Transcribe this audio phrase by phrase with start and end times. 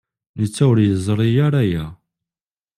[0.39, 1.85] Netta ur yeẓri ara aya.